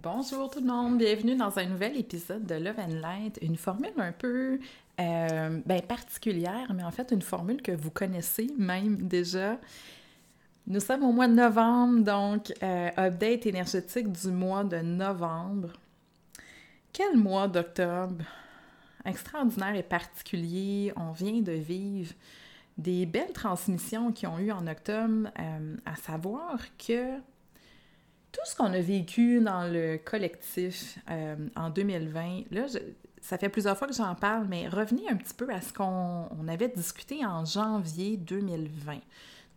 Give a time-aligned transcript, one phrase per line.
[0.00, 3.92] Bonjour tout le monde, bienvenue dans un nouvel épisode de Love and Light, une formule
[3.98, 4.58] un peu
[4.98, 9.58] euh, ben, particulière, mais en fait une formule que vous connaissez même déjà.
[10.66, 15.74] Nous sommes au mois de novembre, donc euh, update énergétique du mois de novembre.
[16.90, 18.24] Quel mois d'octobre?
[19.04, 22.14] Extraordinaire et particulier, on vient de vivre
[22.78, 27.18] des belles transmissions qui ont eu en octobre, euh, à savoir que
[28.32, 32.66] tout ce qu'on a vécu dans le collectif euh, en 2020, là,
[33.20, 36.48] ça fait plusieurs fois que j'en parle, mais revenez un petit peu à ce qu'on
[36.48, 38.98] avait discuté en janvier 2020.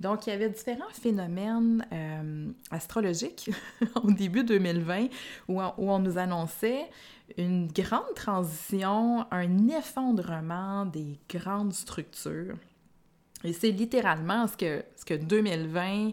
[0.01, 3.49] Donc, il y avait différents phénomènes euh, astrologiques
[4.03, 5.07] au début 2020
[5.47, 6.89] où on, où on, nous annonçait
[7.37, 12.57] une grande transition, un effondrement des grandes structures.
[13.45, 16.11] Et c'est littéralement ce que, ce que 2020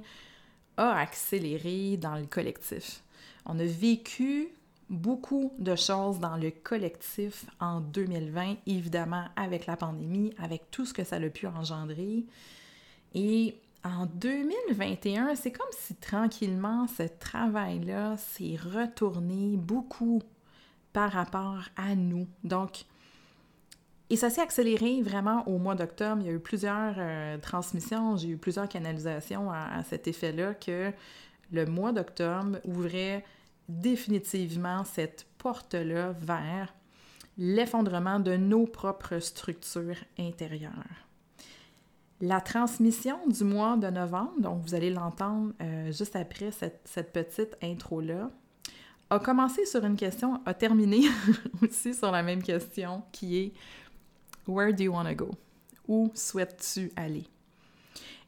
[0.76, 3.02] a accéléré dans le collectif.
[3.46, 4.48] On a vécu
[4.88, 10.92] beaucoup de choses dans le collectif en 2020, évidemment avec la pandémie, avec tout ce
[10.92, 12.24] que ça a pu engendrer.
[13.14, 20.22] Et en 2021, c'est comme si tranquillement ce travail-là s'est retourné beaucoup
[20.92, 22.28] par rapport à nous.
[22.44, 22.84] Donc,
[24.12, 26.20] et ça s'est accéléré vraiment au mois d'octobre.
[26.20, 30.92] Il y a eu plusieurs euh, transmissions, j'ai eu plusieurs canalisations à, cet effet-là que
[31.50, 33.24] le mois d'octobre ouvrait
[33.70, 36.74] définitivement cette porte-là vers
[37.38, 41.06] l'effondrement de nos propres structures intérieures.
[42.20, 47.14] La transmission du mois de novembre, donc vous allez l'entendre euh, juste après cette, cette
[47.14, 48.30] petite intro-là,
[49.08, 51.00] a commencé sur une question, a terminé
[51.62, 53.52] aussi sur la même question qui est
[54.46, 55.30] Where do you want to go?
[55.88, 57.26] Où souhaites-tu aller?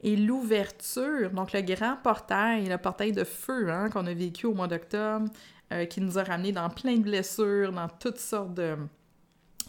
[0.02, 4.54] Et l'ouverture, donc le grand portail, le portail de feu hein, qu'on a vécu au
[4.54, 5.30] mois d'octobre,
[5.72, 8.76] euh, qui nous a ramené dans plein de blessures, dans toutes sortes de,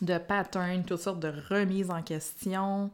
[0.01, 2.91] de patterns, toutes sortes de remises en question,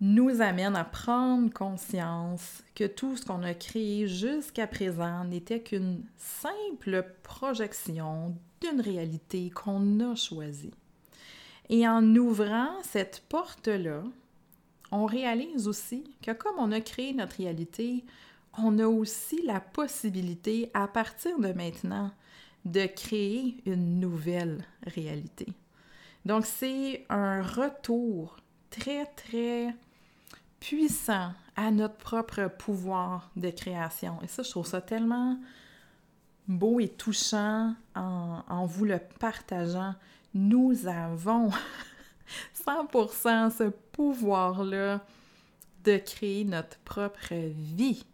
[0.00, 6.02] nous amène à prendre conscience que tout ce qu'on a créé jusqu'à présent n'était qu'une
[6.16, 10.74] simple projection d'une réalité qu'on a choisie.
[11.68, 14.02] Et en ouvrant cette porte-là,
[14.90, 18.04] on réalise aussi que comme on a créé notre réalité,
[18.58, 22.10] on a aussi la possibilité, à partir de maintenant,
[22.64, 25.46] de créer une nouvelle réalité.
[26.24, 28.36] Donc, c'est un retour
[28.70, 29.74] très, très
[30.60, 34.18] puissant à notre propre pouvoir de création.
[34.22, 35.38] Et ça, je trouve ça tellement
[36.46, 39.94] beau et touchant en, en vous le partageant
[40.34, 41.50] nous avons
[42.66, 45.04] 100% ce pouvoir-là
[45.84, 48.04] de créer notre propre vie.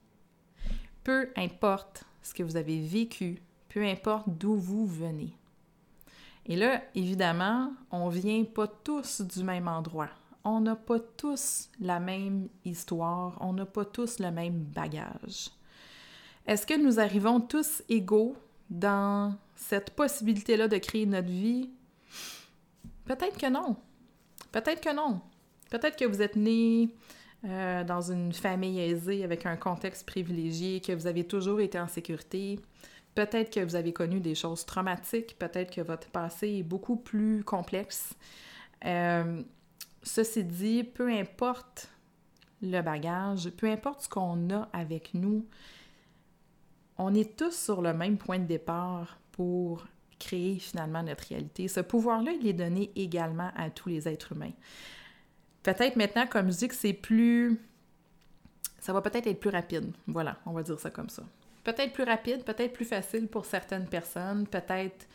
[1.05, 5.35] Peu importe ce que vous avez vécu, peu importe d'où vous venez.
[6.47, 10.09] Et là, évidemment, on vient pas tous du même endroit.
[10.45, 15.51] On n'a pas tous la même histoire, on n'a pas tous le même bagage.
[16.47, 18.35] Est-ce que nous arrivons tous égaux
[18.71, 21.69] dans cette possibilité-là de créer notre vie?
[23.05, 23.77] Peut-être que non.
[24.53, 25.21] Peut-être que non.
[25.71, 26.91] Peut-être que vous êtes né
[27.45, 31.89] euh, dans une famille aisée avec un contexte privilégié, que vous avez toujours été en
[31.89, 32.59] sécurité.
[33.15, 35.39] Peut-être que vous avez connu des choses traumatiques.
[35.39, 38.15] Peut-être que votre passé est beaucoup plus complexe.
[38.85, 39.43] Euh,
[40.03, 41.91] ceci dit, peu importe
[42.63, 45.47] le bagage, peu importe ce qu'on a avec nous,
[46.97, 49.87] on est tous sur le même point de départ pour
[50.19, 51.69] créer finalement notre réalité.
[51.69, 54.53] Ce pouvoir-là, il est donné également à tous les êtres humains.
[55.63, 57.61] Peut-être maintenant, comme je dis que c'est plus...
[58.81, 59.93] Ça va peut-être être plus rapide.
[60.07, 61.23] Voilà, on va dire ça comme ça.
[61.65, 65.07] Peut-être plus rapide, peut-être plus facile pour certaines personnes, peut-être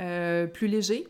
[0.00, 1.06] euh, plus léger.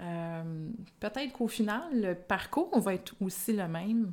[0.00, 0.68] Euh,
[1.00, 4.12] peut-être qu'au final, le parcours va être aussi le même.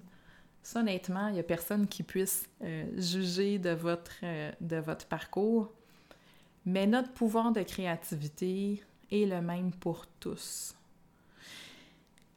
[0.62, 4.14] Ça, honnêtement, il n'y a personne qui puisse euh, juger de votre,
[4.62, 5.74] de votre parcours.
[6.66, 10.76] Mais notre pouvoir de créativité est le même pour tous.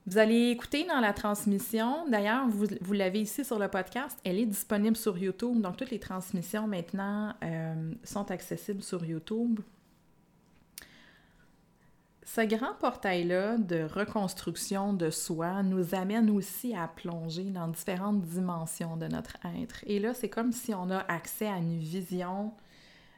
[0.09, 2.09] Vous allez écouter dans la transmission.
[2.09, 4.19] D'ailleurs, vous, l'avez ici sur le podcast.
[4.25, 5.61] Elle est disponible sur YouTube.
[5.61, 9.61] Donc, toutes les transmissions maintenant euh, sont accessibles sur YouTube.
[12.25, 18.97] Ce grand portail-là de reconstruction de soi nous amène aussi à plonger dans différentes dimensions
[18.97, 19.85] de notre être.
[19.87, 22.53] Et là, c'est comme si on a accès à une vision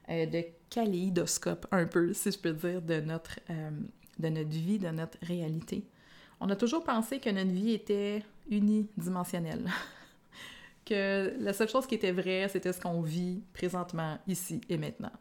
[0.08, 3.70] de kaléidoscope, un peu, si je peux dire, de notre, euh,
[4.18, 5.84] de notre vie, de notre réalité.
[6.40, 9.68] On a toujours pensé que notre vie était unidimensionnelle.
[10.86, 15.12] que la seule chose qui était vraie, c'était ce qu'on vit présentement, ici et maintenant.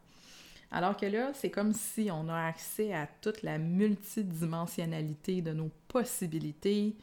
[0.70, 5.70] Alors que là, c'est comme si on a accès à toute la multidimensionnalité de nos
[5.88, 6.96] possibilités.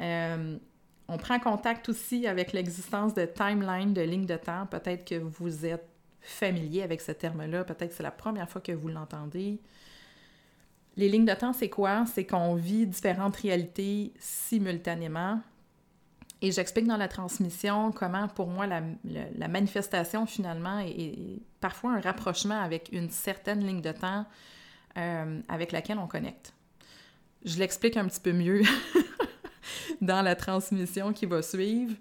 [0.00, 0.58] Euh,
[1.06, 4.66] on prend contact aussi avec l'existence de timeline, de lignes de temps.
[4.66, 5.93] Peut-être que vous êtes
[6.24, 9.60] familier avec ce terme-là, peut-être que c'est la première fois que vous l'entendez.
[10.96, 12.04] Les lignes de temps, c'est quoi?
[12.12, 15.40] C'est qu'on vit différentes réalités simultanément.
[16.40, 22.60] Et j'explique dans la transmission comment, pour moi, la, manifestation, finalement, est, parfois un rapprochement
[22.60, 24.26] avec une certaine ligne de temps
[24.96, 26.52] euh, avec laquelle on connecte.
[27.44, 28.62] Je l'explique un petit peu mieux
[30.00, 31.94] dans la transmission qui va suivre.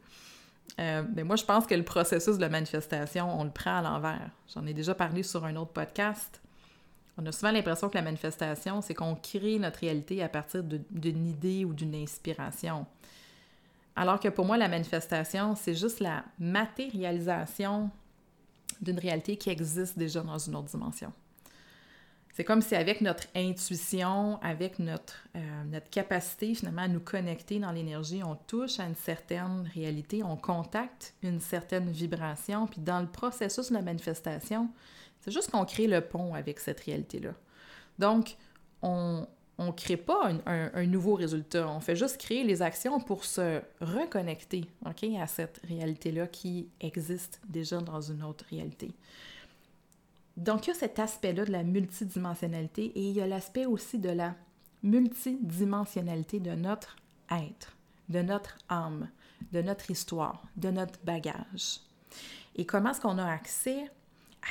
[0.80, 3.82] Euh, mais moi, je pense que le processus de la manifestation, on le prend à
[3.82, 4.30] l'envers.
[4.54, 6.42] J'en ai déjà parlé sur un autre podcast.
[7.18, 11.28] On a souvent l'impression que la manifestation, c'est qu'on crée notre réalité à partir d'une
[11.28, 12.88] idée ou d'une inspiration.
[13.96, 17.92] Alors que pour moi, la manifestation, c'est juste la matérialisation
[18.82, 21.14] d'une réalité qui existe déjà dans une autre dimension.
[22.34, 27.60] C'est comme si avec notre intuition, avec notre, euh, notre capacité finalement à nous connecter
[27.60, 33.02] dans l'énergie, on touche à une certaine réalité, on contacte une certaine vibration, puis dans
[33.02, 34.70] le processus de la manifestation,
[35.22, 37.34] c'est juste qu'on crée le pont avec cette réalité-là.
[38.00, 38.36] Donc,
[38.82, 39.28] on
[39.60, 44.66] ne crée pas un, nouveau résultat, on fait juste créer les actions pour se reconnecter
[44.84, 48.92] à cette réalité-là qui existe déjà dans une autre réalité.
[50.38, 54.00] Donc, il y a cet aspect-là de la multidimensionnalité et il y a l'aspect aussi
[54.00, 54.36] de la
[54.82, 56.96] multidimensionnalité de notre
[57.32, 57.76] être,
[58.10, 59.10] de notre âme,
[59.52, 61.80] de notre histoire, de notre bagage.
[62.56, 63.90] Et comment est-ce qu'on a accès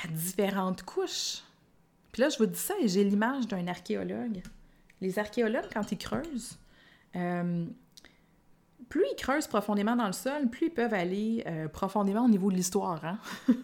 [0.05, 1.43] à différentes couches?
[2.13, 4.43] Puis là, je vous dis ça et j'ai l'image d'un archéologue.
[5.01, 6.59] Les archéologues, quand ils creusent,
[7.17, 7.67] euh,
[8.89, 12.51] plus ils creusent profondément dans le sol, plus ils peuvent aller euh, profondément au niveau
[12.51, 13.05] de l'histoire.
[13.05, 13.19] Hein?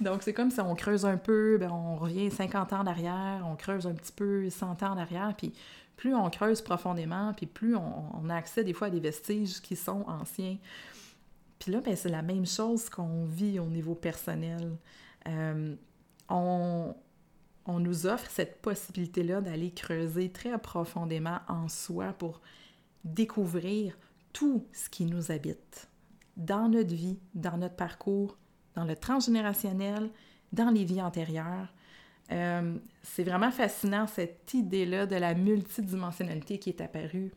[0.00, 3.56] Donc, c'est comme si on creuse un peu, ben, on revient 50 ans en on
[3.56, 5.52] creuse un petit peu 100 ans en puis
[5.96, 9.74] plus on creuse profondément, puis plus on, a accès des fois à des vestiges qui
[9.74, 10.56] sont anciens.
[11.58, 14.76] Puis là, ben, c'est la même chose qu'on vit au niveau personnel.
[15.26, 15.74] Euh,
[16.28, 16.94] on,
[17.66, 22.40] on nous offre cette possibilité-là d'aller creuser très profondément en soi pour
[23.04, 23.96] découvrir
[24.38, 25.88] tout ce qui nous habite
[26.36, 28.38] dans notre vie, dans notre parcours,
[28.76, 30.10] dans le transgénérationnel,
[30.52, 31.74] dans les vies antérieures.
[32.30, 37.32] Euh, c'est vraiment fascinant cette idée-là de la multidimensionnalité qui est apparue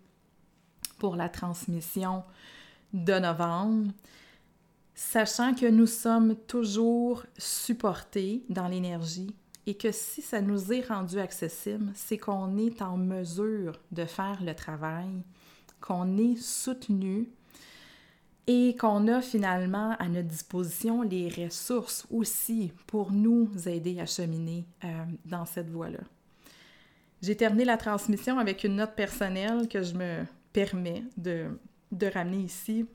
[0.99, 2.23] pour la transmission
[2.93, 3.91] de novembre,
[4.93, 11.17] sachant que nous sommes toujours supportés dans l'énergie et que si ça nous est rendu
[11.17, 15.23] accessible, c'est qu'on est en mesure de faire le travail,
[15.81, 17.27] qu'on est soutenu
[18.47, 24.65] et qu'on a finalement à notre disposition les ressources aussi pour nous aider à cheminer
[24.83, 24.87] euh,
[25.25, 25.99] dans cette voie-là.
[27.21, 31.47] J'ai terminé la transmission avec une note personnelle que je me permets de,
[31.91, 32.85] de ramener ici.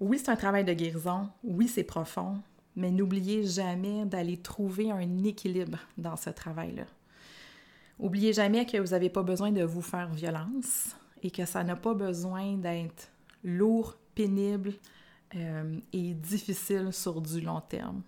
[0.00, 2.38] Oui, c'est un travail de guérison, oui, c'est profond,
[2.74, 6.86] mais n'oubliez jamais d'aller trouver un équilibre dans ce travail-là.
[7.98, 11.74] Oubliez jamais que vous n'avez pas besoin de vous faire violence et que ça n'a
[11.74, 13.08] pas besoin d'être
[13.42, 14.74] lourd, pénible
[15.34, 18.02] euh, et difficile sur du long terme.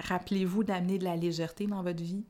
[0.00, 2.24] Rappelez-vous d'amener de la légèreté dans votre vie,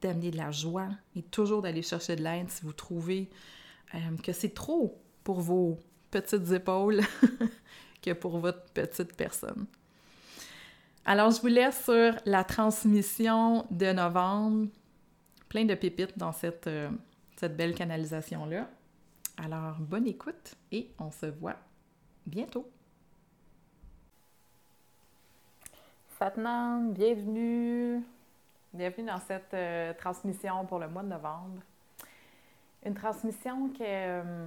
[0.00, 3.28] d'amener de la joie et toujours d'aller chercher de l'aide si vous trouvez
[3.94, 5.78] euh, que c'est trop pour vos
[6.12, 7.00] petites épaules
[8.02, 9.66] que pour votre petite personne.
[11.04, 14.68] Alors, je vous laisse sur la transmission de novembre.
[15.48, 16.88] Plein de pépites dans cette, euh,
[17.36, 18.68] cette belle canalisation-là.
[19.38, 21.56] Alors, bonne écoute et on se voit
[22.26, 22.70] bientôt.
[26.18, 28.02] Fatnan, bienvenue.
[28.74, 31.62] Bienvenue dans cette euh, transmission pour le mois de novembre.
[32.84, 34.46] Une transmission que, euh,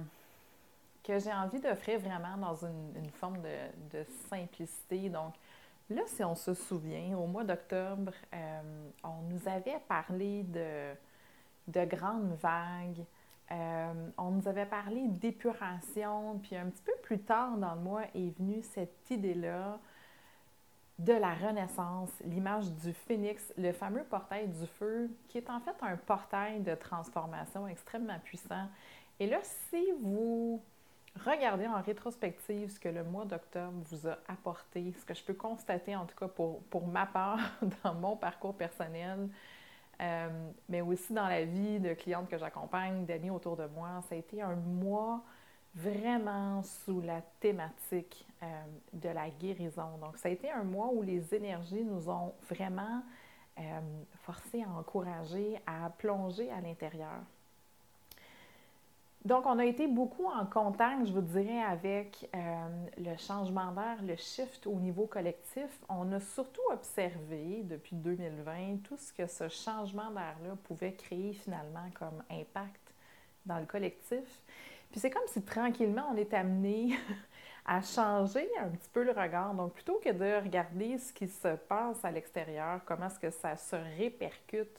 [1.02, 5.08] que j'ai envie d'offrir vraiment dans une, forme de, simplicité.
[5.08, 5.34] Donc,
[5.90, 10.94] là, si on se souvient, au mois d'octobre, euh, on nous avait parlé de,
[11.68, 13.04] de grandes vagues,
[13.52, 18.02] euh, on nous avait parlé d'épuration, puis un petit peu plus tard dans le mois
[18.14, 19.78] est venue cette idée-là
[20.98, 25.76] de la renaissance, l'image du phénix, le fameux portail du feu, qui est en fait
[25.82, 28.68] un portail de transformation extrêmement puissant.
[29.20, 30.62] Et là, si vous
[31.24, 35.34] regardez en rétrospective ce que le mois d'octobre vous a apporté, ce que je peux
[35.34, 37.40] constater en tout cas pour, pour ma part
[37.84, 39.28] dans mon parcours personnel,
[40.00, 44.02] euh, mais aussi dans la vie de clientes que j'accompagne, d'amis autour de moi.
[44.08, 45.22] Ça a été un mois
[45.74, 48.46] vraiment sous la thématique euh,
[48.92, 49.98] de la guérison.
[50.00, 53.02] Donc, ça a été un mois où les énergies nous ont vraiment
[53.58, 53.80] euh,
[54.22, 57.20] forcer, à encourager à plonger à l'intérieur.
[59.26, 63.96] Donc, on a été beaucoup en contact, je vous dirais, avec euh, le changement d'air,
[64.06, 65.80] le shift au niveau collectif.
[65.88, 71.90] On a surtout observé depuis 2020 tout ce que ce changement d'air-là pouvait créer finalement
[71.98, 72.94] comme impact
[73.44, 74.22] dans le collectif.
[74.92, 76.96] Puis c'est comme si tranquillement on est amené
[77.66, 79.54] à changer un petit peu le regard.
[79.54, 83.56] Donc, plutôt que de regarder ce qui se passe à l'extérieur, comment est-ce que ça
[83.56, 84.78] se répercute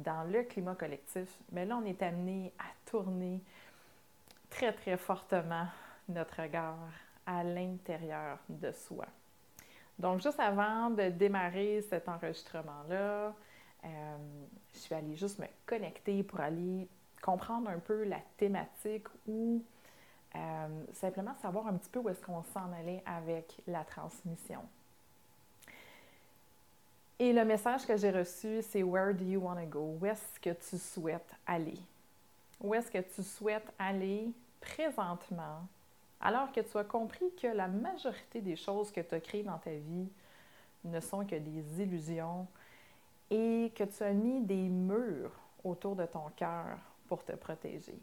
[0.00, 3.40] dans le climat collectif, mais là, on est amené à tourner
[4.50, 5.66] très, très fortement
[6.08, 6.76] notre regard
[7.26, 9.06] à l'intérieur de soi.
[9.98, 13.34] Donc, juste avant de démarrer cet enregistrement-là,
[13.84, 14.16] euh,
[14.74, 16.88] je suis allée juste me connecter pour aller
[17.22, 19.62] comprendre un peu la thématique ou
[20.34, 24.60] euh, simplement savoir un petit peu où est-ce qu'on s'en allait avec la transmission.
[27.18, 29.98] Et le message que j'ai reçu, c'est Where do you want to go?
[30.00, 31.78] Où est-ce que tu souhaites aller?
[32.60, 35.66] Où est-ce que tu souhaites aller présentement,
[36.20, 39.58] alors que tu as compris que la majorité des choses que tu as créées dans
[39.58, 40.08] ta vie
[40.84, 42.46] ne sont que des illusions
[43.30, 45.32] et que tu as mis des murs
[45.64, 47.98] autour de ton cœur pour te protéger.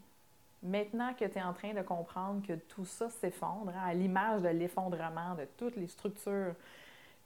[0.62, 4.42] Maintenant que tu es en train de comprendre que tout ça s'effondre, hein, à l'image
[4.42, 6.54] de l'effondrement de toutes les structures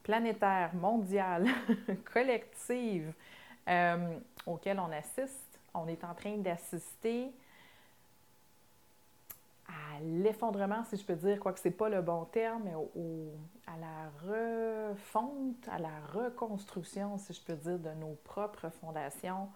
[0.03, 1.49] planétaires, mondiales,
[2.12, 3.12] collectives
[3.69, 7.33] euh, auxquelles on assiste, on est en train d'assister
[9.69, 12.75] à l'effondrement, si je peux dire, quoique ce n'est pas le bon terme, mais
[13.67, 19.49] à la refonte, à la reconstruction, si je peux dire, de nos propres fondations,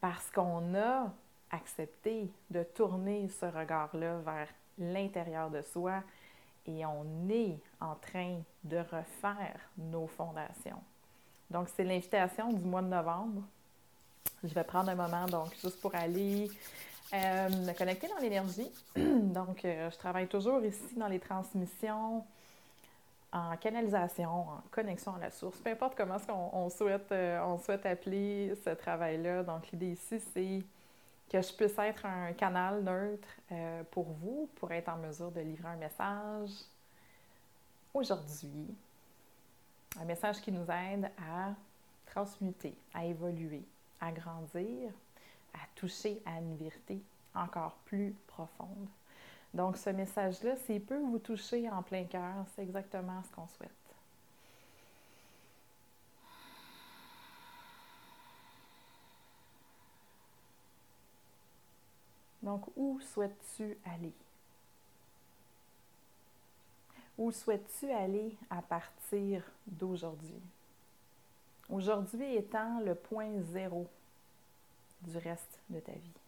[0.00, 1.12] parce qu'on a
[1.50, 6.02] accepté de tourner ce regard-là vers l'intérieur de soi
[6.66, 10.80] et on est en train de refaire nos fondations.
[11.50, 13.42] Donc, c'est l'invitation du mois de novembre.
[14.44, 16.50] Je vais prendre un moment, donc, juste pour aller
[17.14, 18.70] euh, me connecter dans l'énergie.
[18.96, 22.24] donc, euh, je travaille toujours ici dans les transmissions,
[23.32, 26.16] en canalisation, en connexion à la source, peu importe comment
[26.52, 29.42] on, souhaite, euh, on souhaite appeler ce travail-là.
[29.42, 30.62] Donc, l'idée ici, c'est
[31.30, 33.28] que je puisse être un canal neutre
[33.90, 36.50] pour vous, pour être en mesure de livrer un message
[37.94, 38.74] aujourd'hui.
[40.00, 41.54] Un message qui nous aide à
[42.06, 43.62] transmuter, à évoluer,
[44.02, 44.92] à grandir,
[45.54, 47.00] à toucher à une vérité
[47.34, 48.88] encore plus profonde.
[49.54, 53.70] Donc, ce message-là, s'il peut vous toucher en plein cœur, c'est exactement ce qu'on souhaite.
[62.42, 64.12] Donc, où souhaites-tu aller?
[67.16, 70.42] Où souhaites-tu aller à partir d'aujourd'hui?
[71.72, 73.88] Aujourd'hui étant le point zéro
[75.02, 76.20] du reste de ta vie.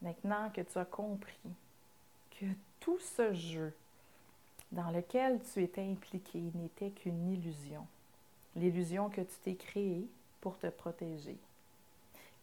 [0.00, 1.50] Maintenant que tu as compris
[2.30, 2.46] que
[2.80, 3.72] tout ce jeu
[4.70, 7.86] dans lequel tu étais impliqué n'était qu'une illusion,
[8.56, 10.06] l'illusion que tu t'es créée
[10.40, 11.36] pour te protéger,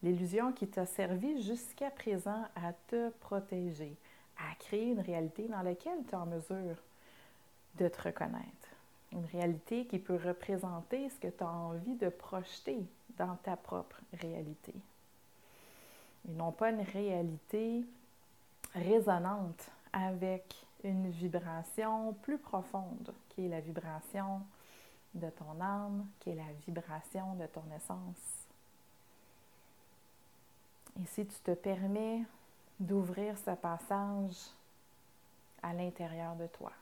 [0.02, 3.94] L'illusion qui t'a servi jusqu'à présent à te protéger,
[4.38, 6.76] à créer une réalité dans laquelle tu es en mesure
[7.78, 8.59] de te reconnaître.
[9.12, 12.78] Une réalité qui peut représenter ce que tu as envie de projeter
[13.16, 14.74] dans ta propre réalité.
[16.28, 17.84] Et non pas une réalité
[18.74, 24.40] résonante avec une vibration plus profonde, qui est la vibration
[25.14, 28.46] de ton âme, qui est la vibration de ton essence.
[31.00, 32.22] Et si tu te permets
[32.78, 34.36] d'ouvrir ce passage
[35.62, 36.72] à l'intérieur de toi,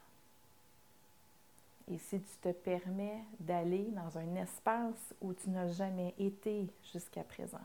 [1.91, 7.25] et si tu te permets d'aller dans un espace où tu n'as jamais été jusqu'à
[7.25, 7.59] présent,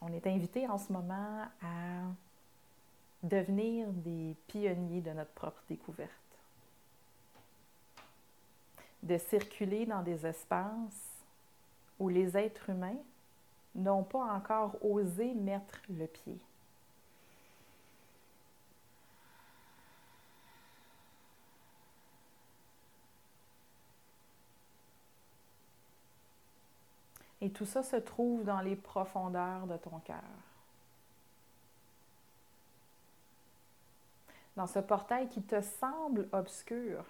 [0.00, 2.02] on est invité en ce moment à
[3.22, 6.12] devenir des pionniers de notre propre découverte
[9.02, 11.24] de circuler dans des espaces
[11.98, 12.98] où les êtres humains
[13.74, 16.38] n'ont pas encore osé mettre le pied.
[27.40, 30.22] Et tout ça se trouve dans les profondeurs de ton cœur.
[34.56, 37.04] Dans ce portail qui te semble obscur,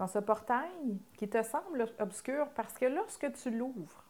[0.00, 4.02] dans ce portail qui te semble obscur parce que lorsque tu l'ouvres,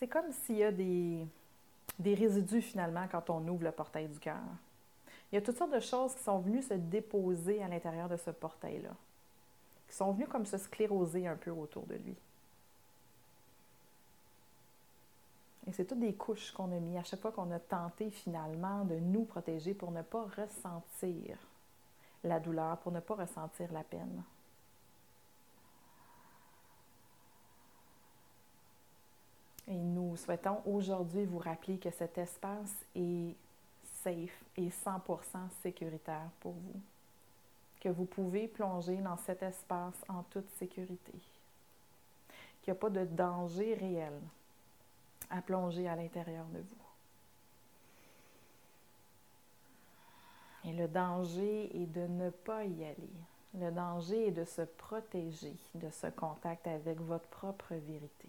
[0.00, 1.26] c'est comme s'il y a des,
[1.98, 4.38] résidus finalement quand on ouvre le portail du cœur.
[5.30, 8.16] Il y a toutes sortes de choses qui sont venues se déposer à l'intérieur de
[8.16, 8.90] ce portail-là,
[9.88, 12.16] qui sont venues comme se scléroser un peu autour de lui.
[15.68, 18.84] Et c'est toutes des couches qu'on a mis à chaque fois qu'on a tenté finalement
[18.84, 21.38] de nous protéger pour ne pas ressentir
[22.24, 24.22] la douleur, pour ne pas ressentir la peine.
[29.68, 33.36] Et nous souhaitons aujourd'hui vous rappeler que cet espace est
[34.02, 36.80] safe et 100% sécuritaire pour vous.
[37.80, 41.14] Que vous pouvez plonger dans cet espace en toute sécurité.
[42.62, 44.12] Qu'il n'y a pas de danger réel
[45.30, 46.90] à plonger à l'intérieur de vous.
[50.64, 53.10] Et le danger est de ne pas y aller.
[53.54, 58.28] Le danger est de se protéger de ce contact avec votre propre vérité.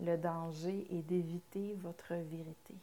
[0.00, 2.74] Le danger est d'éviter votre vérité.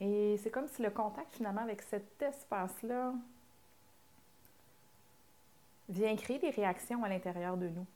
[0.00, 3.14] Et c'est comme si le contact finalement avec cet espace-là
[5.88, 7.86] vient créer des réactions à l'intérieur de nous.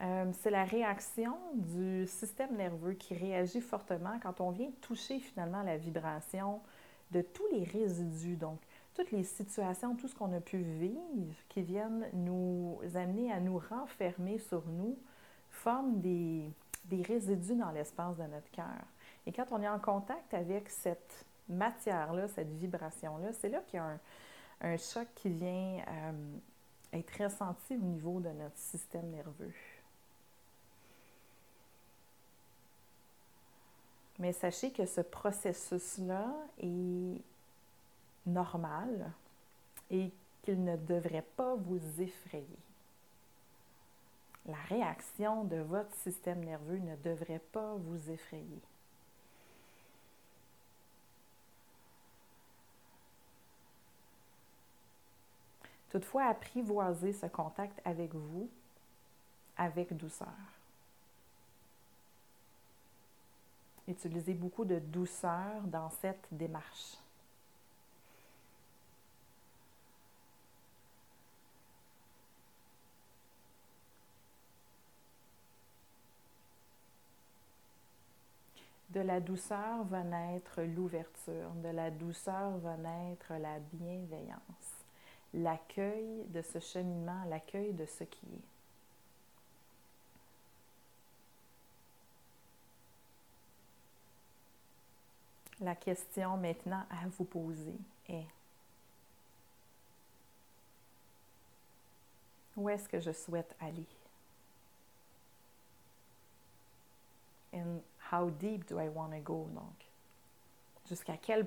[0.00, 5.62] Euh, c'est la réaction du système nerveux qui réagit fortement quand on vient toucher finalement
[5.62, 6.60] la vibration
[7.10, 8.60] de tous les résidus, donc
[8.98, 13.62] toutes les situations, tout ce qu'on a pu vivre qui viennent nous amener à nous
[13.70, 14.98] renfermer sur nous,
[15.50, 16.50] forment des,
[16.86, 18.82] des résidus dans l'espace de notre cœur.
[19.24, 23.80] Et quand on est en contact avec cette matière-là, cette vibration-là, c'est là, qu'il y
[23.80, 24.00] a un,
[24.62, 26.12] un, choc qui vient euh,
[26.92, 29.54] être ressenti au niveau de notre système nerveux.
[34.18, 37.20] Mais sachez que ce processus-là est
[38.32, 39.12] normal
[39.90, 40.10] et
[40.42, 42.58] qu'il ne devrait pas vous effrayer.
[44.46, 48.62] La réaction de votre système nerveux ne devrait pas vous effrayer.
[55.90, 58.48] Toutefois, apprivoisez ce contact avec vous
[59.56, 60.28] avec douceur.
[63.86, 66.96] Utilisez beaucoup de douceur dans cette démarche.
[78.90, 84.40] De la douceur va naître l'ouverture, de la douceur va naître la bienveillance,
[85.34, 88.44] l'accueil de ce cheminement, l'accueil de ce qui est.
[95.60, 97.74] La question maintenant à vous poser
[98.08, 98.26] est
[102.56, 103.86] où est-ce que je souhaite aller?
[108.10, 109.48] How deep do I want to go?
[109.54, 109.86] Donc,
[110.88, 111.46] jusqu'à quelle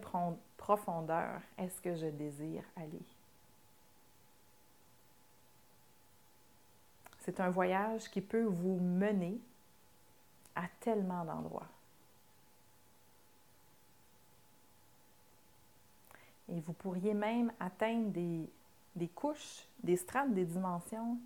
[0.58, 3.02] profondeur est-ce que je désire aller?
[7.22, 9.40] C'est un voyage qui peut vous mener
[10.56, 11.68] à tellement d'endroits.
[16.50, 18.50] Et vous pourriez même atteindre des,
[18.96, 21.18] des couches, des strates, des dimensions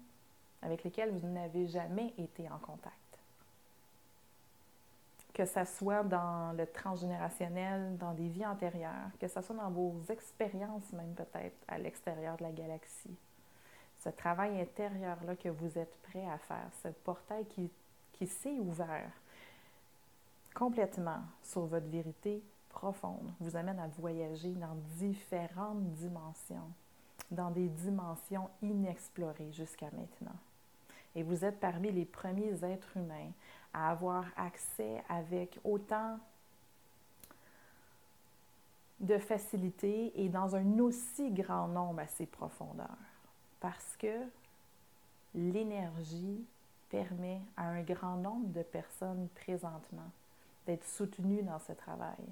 [0.62, 3.05] avec lesquelles vous n'avez jamais été en contact
[5.36, 10.02] que ce soit dans le transgénérationnel, dans des vies antérieures, que ce soit dans vos
[10.10, 13.18] expériences même peut-être à l'extérieur de la galaxie.
[14.02, 17.70] Ce travail intérieur-là que vous êtes prêt à faire, ce portail qui,
[18.14, 19.12] qui s'est ouvert
[20.54, 26.72] complètement sur votre vérité profonde, vous amène à voyager dans différentes dimensions,
[27.30, 30.38] dans des dimensions inexplorées jusqu'à maintenant.
[31.14, 33.32] Et vous êtes parmi les premiers êtres humains
[33.76, 36.18] à avoir accès avec autant
[39.02, 42.88] de facilité et dans un aussi grand nombre à ses profondeurs.
[43.60, 44.22] Parce que
[45.34, 46.46] l'énergie
[46.90, 50.10] permet à un grand nombre de personnes présentement
[50.66, 52.24] d'être soutenues dans ce travail.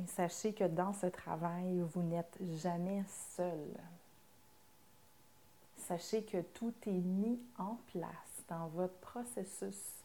[0.00, 3.02] Et sachez que dans ce travail, vous n'êtes jamais
[3.34, 3.58] seul
[5.88, 10.04] sachez que tout est mis en place dans votre processus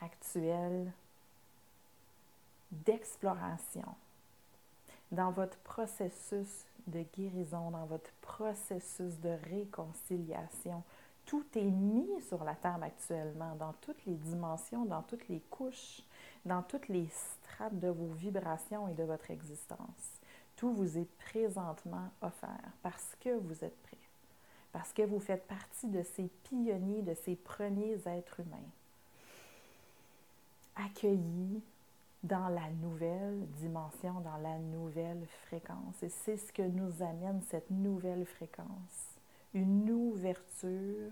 [0.00, 0.92] actuel
[2.70, 3.88] d'exploration,
[5.10, 10.84] dans votre processus de guérison, dans votre processus de réconciliation.
[11.24, 16.02] Tout est mis sur la table actuellement, dans toutes les dimensions, dans toutes les couches,
[16.44, 20.20] dans toutes les strates de vos vibrations et de votre existence.
[20.54, 23.76] Tout vous est présentement offert parce que vous êtes
[24.76, 28.58] parce que vous faites partie de ces pionniers, de ces premiers êtres humains,
[30.74, 31.62] accueillis
[32.22, 36.02] dans la nouvelle dimension, dans la nouvelle fréquence.
[36.02, 38.66] Et c'est ce que nous amène cette nouvelle fréquence.
[39.54, 41.10] Une ouverture,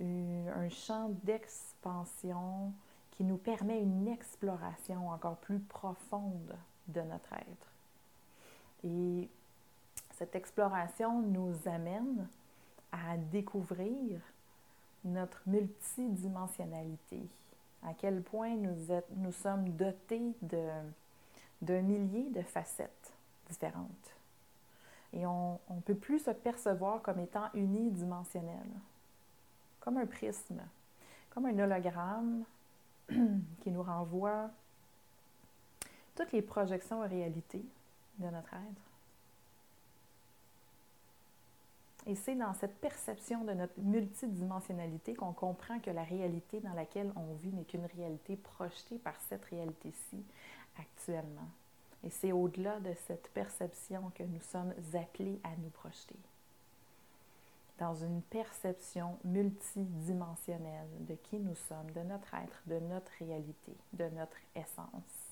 [0.00, 2.72] un champ d'expansion
[3.10, 6.56] qui nous permet une exploration encore plus profonde
[6.88, 7.72] de notre être.
[8.82, 9.28] Et
[10.12, 12.26] cette exploration nous amène
[13.10, 14.20] à découvrir
[15.04, 17.20] notre multidimensionnalité,
[17.82, 18.76] à quel point nous,
[19.16, 23.12] nous sommes dotés d'un millier de facettes
[23.48, 24.16] différentes.
[25.12, 28.66] Et on ne peut plus se percevoir comme étant unidimensionnel,
[29.80, 30.60] comme un prisme,
[31.30, 32.44] comme un hologramme
[33.08, 34.50] qui nous renvoie
[36.16, 37.64] toutes les projections en réalité
[38.18, 38.85] de notre être.
[42.06, 47.12] Et c'est dans cette perception de notre multidimensionnalité qu'on comprend que la réalité dans laquelle
[47.16, 50.24] on vit n'est qu'une réalité projetée par cette réalité-ci
[50.78, 51.48] actuellement.
[52.04, 56.14] Et c'est au-delà de cette perception que nous sommes appelés à nous projeter.
[57.78, 64.08] Dans une perception multidimensionnelle de qui nous sommes, de notre être, de notre réalité, de
[64.10, 65.25] notre essence.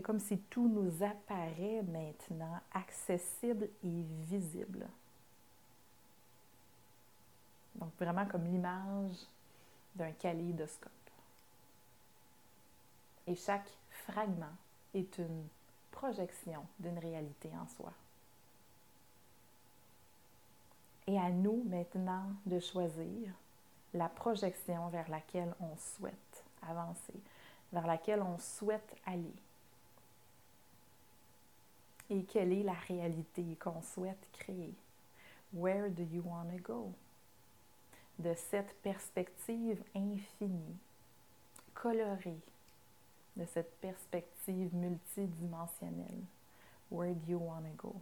[0.00, 4.88] C'est comme si tout nous apparaît maintenant accessible et visible.
[7.74, 9.26] Donc vraiment comme l'image
[9.94, 10.90] d'un kaléidoscope.
[13.26, 13.68] Et chaque
[14.06, 14.56] fragment
[14.94, 15.46] est une
[15.90, 17.92] projection d'une réalité en soi.
[21.08, 23.34] Et à nous maintenant de choisir
[23.92, 27.20] la projection vers laquelle on souhaite avancer,
[27.70, 29.34] vers laquelle on souhaite aller
[32.10, 34.74] et quelle est la réalité qu'on souhaite créer?
[35.52, 36.92] Where do you want to go?
[38.18, 40.76] De cette perspective infinie,
[41.72, 42.40] colorée,
[43.36, 46.24] de cette perspective multidimensionnelle.
[46.90, 47.94] Where do you want to go?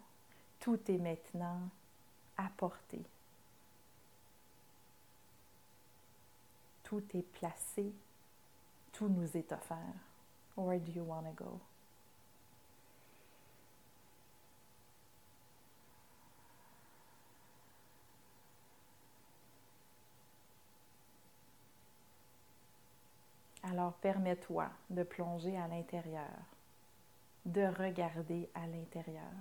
[0.59, 1.61] Tout est maintenant
[2.37, 3.05] à portée.
[6.83, 7.93] Tout est placé,
[8.93, 9.95] tout nous est offert.
[10.57, 11.61] Where do you want to go?
[23.89, 26.29] Alors permets-toi de plonger à l'intérieur,
[27.47, 29.33] de regarder à l'intérieur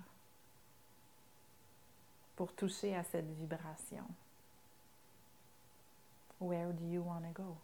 [2.37, 4.05] pour toucher à cette vibration.
[6.39, 7.57] Where do you want to go?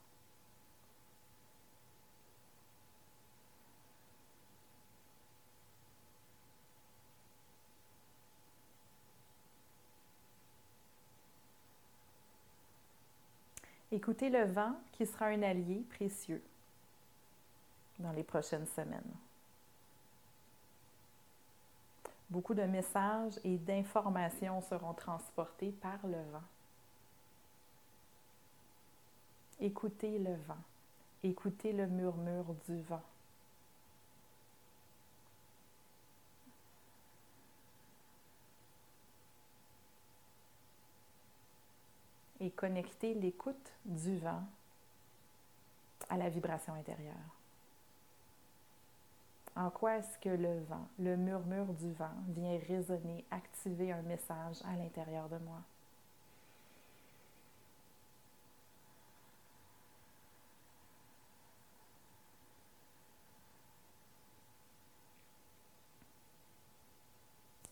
[13.93, 16.43] Écoutez le vent qui sera un allié précieux
[17.99, 19.13] dans les prochaines semaines.
[22.29, 26.41] Beaucoup de messages et d'informations seront transportés par le vent.
[29.59, 30.57] Écoutez le vent.
[31.21, 33.03] Écoutez le murmure du vent.
[42.39, 44.43] Et connectez l'écoute du vent
[46.09, 47.42] à la vibration intérieure.
[49.55, 54.57] En quoi est-ce que le vent, le murmure du vent vient résonner, activer un message
[54.65, 55.61] à l'intérieur de moi?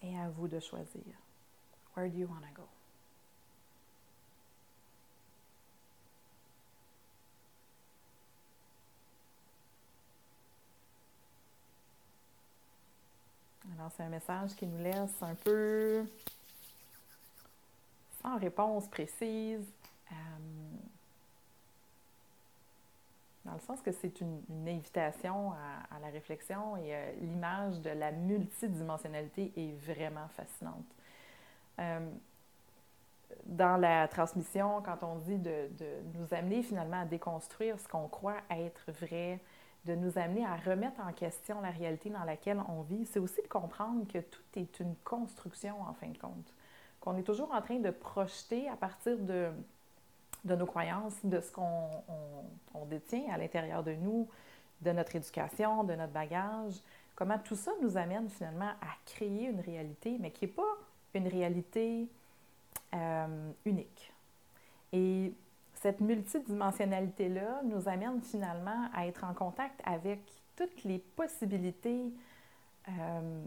[0.04, 1.02] Et à vous de choisir.
[1.96, 2.81] Where do you want to go?
[13.74, 16.06] Alors, c'est un message qui nous laisse un peu
[18.22, 19.66] sans réponse précise,
[20.12, 20.16] euh,
[23.46, 28.12] dans le sens que c'est une, invitation à, la réflexion et euh, l'image de la
[28.12, 30.86] multidimensionnalité est vraiment fascinante.
[31.80, 32.10] Euh,
[33.46, 35.70] dans la transmission, quand on dit de,
[36.16, 39.40] nous amener finalement à déconstruire ce qu'on croit être vrai,
[39.86, 43.42] de nous amener à remettre en question la réalité dans laquelle on vit, c'est aussi
[43.42, 46.54] de comprendre que tout est une construction en fin de compte.
[47.00, 49.50] qu'on est toujours en train de projeter à partir de,
[50.46, 54.28] de nos croyances, de ce qu'on détient à l'intérieur de nous,
[54.82, 56.76] de notre éducation, de notre bagage,
[57.16, 60.78] comment tout ça nous amène finalement à créer une réalité, mais qui n'est pas
[61.14, 62.08] une réalité
[62.94, 64.14] euh, unique.
[64.94, 65.34] Et
[65.82, 70.20] cette multidimensionnalité-là nous amène finalement à être en contact avec
[70.56, 72.14] toutes les possibilités
[72.88, 73.46] euh,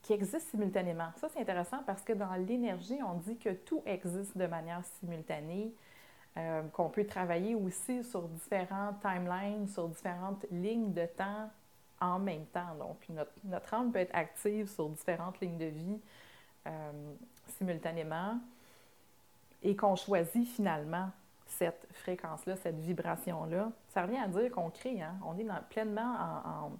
[0.00, 1.10] qui existent simultanément.
[1.16, 5.74] Ça, c'est intéressant parce que dans l'énergie, on dit que tout existe de manière simultanée,
[6.38, 11.50] euh, qu'on peut travailler aussi sur différents timelines, sur différentes lignes de temps
[12.00, 12.74] en même temps.
[12.78, 16.00] Donc, notre, notre âme peut être active sur différentes lignes de vie
[16.66, 17.12] euh,
[17.58, 18.38] simultanément
[19.62, 21.10] et qu'on choisit finalement
[21.50, 23.70] cette fréquence-là, cette vibration-là.
[23.88, 25.14] Ça revient à dire qu'on crée, hein?
[25.24, 26.72] on est pleinement en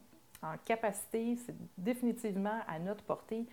[0.42, 3.46] en capacité, c'est définitivement à notre portée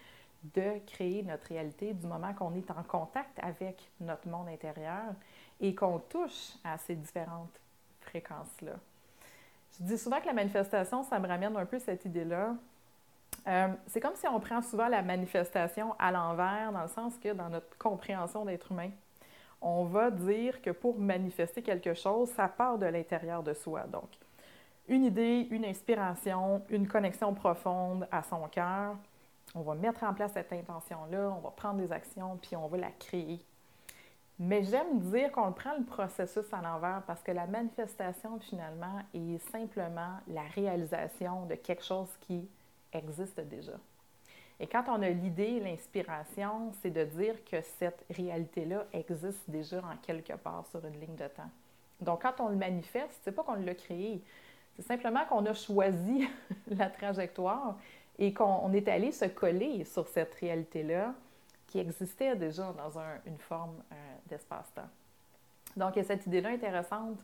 [0.55, 5.13] de créer notre réalité du moment qu'on est en contact avec notre monde intérieur
[5.59, 7.59] et qu'on touche à ces différentes
[8.01, 8.73] fréquences-là.
[9.77, 12.55] Je dis souvent que la manifestation, ça me ramène un peu cette idée-là.
[13.47, 17.33] Euh, c'est comme si on prend souvent la manifestation à l'envers, dans le sens que
[17.33, 18.91] dans notre compréhension d'être humain,
[19.61, 23.83] on va dire que pour manifester quelque chose, ça part de l'intérieur de soi.
[23.83, 24.09] Donc,
[24.87, 28.95] une idée, une inspiration, une connexion profonde à son cœur.
[29.55, 32.77] On va mettre en place cette intention-là, on va prendre des actions, puis on va
[32.77, 33.39] la créer.
[34.39, 39.39] Mais j'aime dire qu'on prend le processus à l'envers parce que la manifestation, finalement, est
[39.51, 42.47] simplement la réalisation de quelque chose qui
[42.93, 43.73] existe déjà.
[44.59, 49.97] Et quand on a l'idée, l'inspiration, c'est de dire que cette réalité-là existe déjà en
[50.01, 51.49] quelque part sur une ligne de temps.
[52.01, 54.21] Donc, quand on le manifeste, c'est pas qu'on l'a créé,
[54.75, 56.27] c'est simplement qu'on a choisi
[56.67, 57.77] la trajectoire
[58.17, 61.13] et qu'on est allé se coller sur cette réalité-là
[61.67, 63.95] qui existait déjà dans une forme euh,
[64.27, 64.89] d'espace-temps.
[65.75, 67.19] Donc, il y a cette idée-là intéressante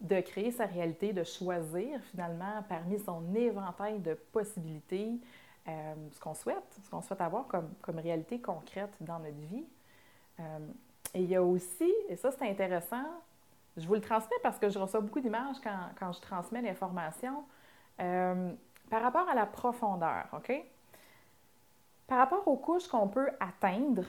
[0.00, 5.12] de créer sa réalité, de choisir finalement parmi son éventail de possibilités
[5.68, 9.64] euh, ce qu'on souhaite, ce qu'on souhaite avoir comme, réalité concrète dans notre vie.
[10.38, 10.58] Euh,
[11.14, 13.04] et il y a aussi, et ça c'est intéressant,
[13.76, 17.44] je vous le transmets parce que je reçois beaucoup d'images quand, je transmets l'information
[18.00, 18.52] euh,
[18.90, 20.52] par rapport à la profondeur, OK?
[22.06, 24.04] Par rapport aux couches qu'on peut atteindre,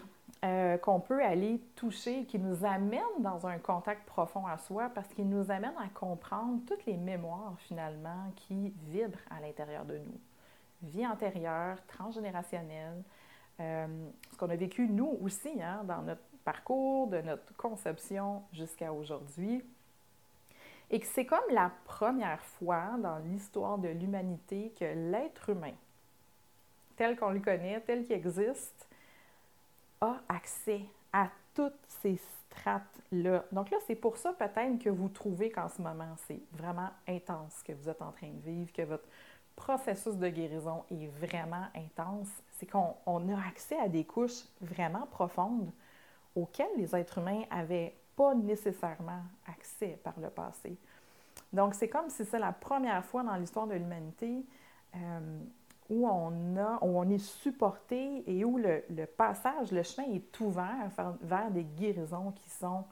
[0.84, 5.28] qu'on peut aller toucher, qui nous amènent dans un contact profond à soi parce qu'ils
[5.28, 10.20] nous amènent à comprendre toutes les mémoires finalement qui vibrent à l'intérieur de nous.
[10.82, 13.04] Vie antérieure, transgénérationnelle,
[13.60, 13.88] euh,
[14.32, 19.64] ce qu'on a vécu nous aussi hein, dans notre parcours, de notre conception jusqu'à aujourd'hui.
[20.90, 25.74] Et que c'est comme la première fois dans l'histoire de l'humanité que l'être humain,
[26.96, 28.88] tel qu'on le connaît, tel qu'il existe,
[30.00, 33.44] a accès à toutes ces strates-là.
[33.52, 37.64] Donc là, c'est pour ça peut-être que vous trouvez qu'en ce moment, c'est vraiment intense
[37.64, 39.08] que vous êtes en train de vivre, que votre
[39.58, 42.30] processus de guérison est vraiment intense.
[42.52, 45.70] C'est qu'on a accès à des couches vraiment profondes
[46.36, 50.78] auxquels les êtres humains n'avaient pas nécessairement accès par le passé.
[51.52, 54.46] Donc, c'est comme si c'est la première fois dans l'histoire de l'humanité
[54.96, 55.40] euh,
[55.90, 60.90] où on est supporté et où le, passage, le chemin est ouvert
[61.22, 62.84] vers, des guérisons qui sont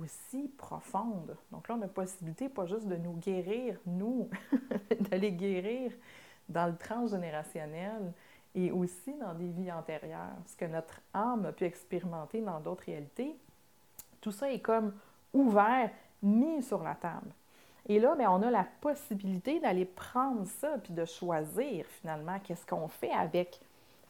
[0.00, 1.36] aussi profondes.
[1.52, 4.28] Donc là, on a la possibilité pas juste de nous guérir, nous,
[5.00, 5.92] d'aller guérir
[6.48, 8.12] dans le transgénérationnel,
[8.54, 12.84] et aussi dans des vies antérieures, ce que notre âme a pu expérimenter dans d'autres
[12.84, 13.36] réalités.
[14.20, 14.94] Tout ça est comme
[15.32, 15.90] ouvert,
[16.22, 17.30] mis sur la table.
[17.86, 22.66] Et là, bien, on a la possibilité d'aller prendre ça puis de choisir finalement qu'est-ce
[22.66, 23.60] qu'on fait avec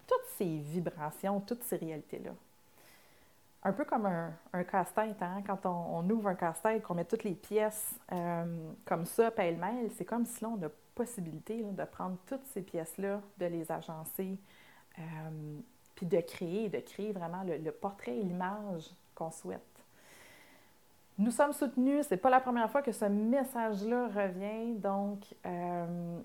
[0.07, 2.33] toutes ces vibrations, toutes ces réalités-là.
[3.65, 5.43] Un peu comme un, casse-tête, hein?
[5.45, 10.05] quand on, ouvre un casse-tête, qu'on met toutes les pièces euh, comme ça, pêle-mêle, c'est
[10.05, 14.39] comme si là, on a possibilité de prendre toutes ces pièces-là, de les agencer,
[14.99, 15.03] euh,
[15.97, 19.61] puis de créer, de créer vraiment le, portrait et l'image qu'on souhaite.
[21.19, 26.21] Nous sommes soutenus, c'est pas la première fois que ce message-là revient, donc euh,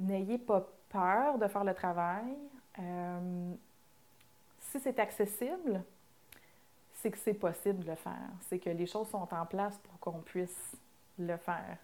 [0.00, 2.34] n'ayez pas peur de faire le travail.
[4.60, 5.82] Si c'est accessible,
[6.96, 8.30] c'est que c'est possible de le faire.
[8.48, 10.76] C'est que les choses sont en place pour qu'on puisse
[11.18, 11.78] le faire.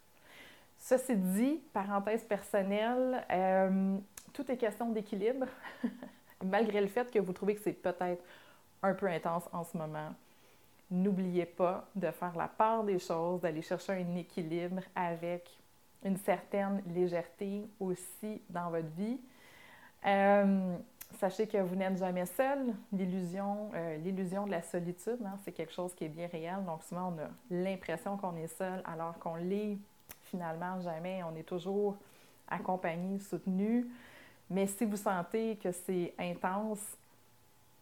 [0.79, 3.99] Ceci dit, parenthèse personnelle, euh,
[4.33, 5.47] tout est question d'équilibre,
[6.45, 8.23] malgré le fait que vous trouvez que c'est peut-être
[8.83, 10.13] un peu intense en ce moment.
[10.91, 15.49] N'oubliez pas de faire la part des choses, d'aller chercher un équilibre avec
[16.05, 19.21] une certaine légèreté aussi dans votre vie.
[20.05, 20.77] Euh,
[21.19, 22.75] sachez que vous n'êtes jamais seul.
[22.93, 26.65] L'illusion, euh, l'illusion de la solitude, hein, c'est quelque chose qui est bien réel.
[26.67, 29.79] Donc souvent, on a l'impression qu'on est seul alors qu'on l'est
[30.25, 31.23] finalement jamais.
[31.25, 31.97] On est toujours
[32.49, 33.89] accompagné, soutenu.
[34.51, 36.97] Mais si vous sentez que c'est intense,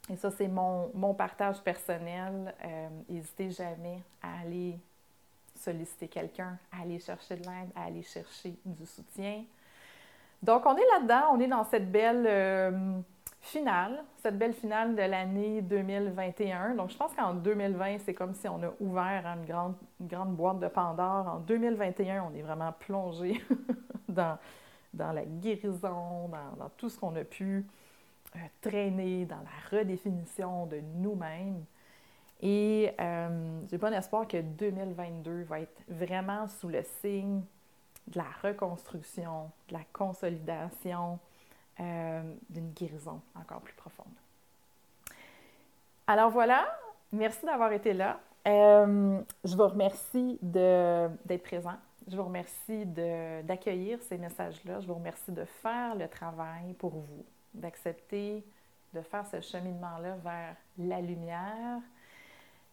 [0.08, 4.78] et ça c'est mon, mon partage personnel, euh, n'hésitez jamais à aller
[5.56, 9.44] solliciter quelqu'un, à aller chercher de l'aide, à aller chercher du soutien.
[10.42, 12.98] Donc, on est là-dedans, on est dans cette belle euh,
[13.40, 16.74] finale, cette belle finale de l'année 2021.
[16.74, 20.60] Donc, je pense qu'en 2020, c'est comme si on a ouvert une grande, grande boîte
[20.60, 21.26] de Pandore.
[21.26, 23.42] En 2021, on est vraiment plongé
[24.08, 24.38] dans,
[24.92, 27.66] dans la guérison, dans, tout ce qu'on a pu
[28.36, 31.64] euh, traîner, dans la redéfinition de nous-mêmes.
[32.42, 37.42] Et euh, j'ai bon espoir que 2022 va être vraiment sous le signe
[38.06, 41.18] de la reconstruction, de la consolidation,
[41.80, 44.12] euh, d'une guérison encore plus profonde.
[46.06, 46.66] Alors voilà,
[47.12, 48.20] merci d'avoir été là.
[48.46, 51.76] Euh, je vous remercie d'être présent.
[52.08, 54.80] Je vous remercie d'accueillir ces messages-là.
[54.80, 58.44] Je vous remercie de faire le travail pour vous, d'accepter
[58.92, 61.80] de faire ce cheminement-là vers la lumière,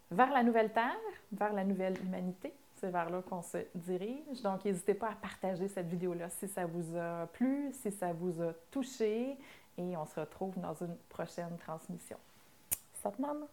[0.09, 0.95] vers la nouvelle Terre,
[1.31, 2.53] vers la nouvelle humanité.
[2.79, 4.41] C'est vers là qu'on se dirige.
[4.43, 8.41] Donc, n'hésitez pas à partager cette vidéo-là si ça vous a plu, si ça vous
[8.41, 9.37] a touché.
[9.77, 12.17] Et on se retrouve dans une prochaine transmission.
[12.93, 13.47] Satnam!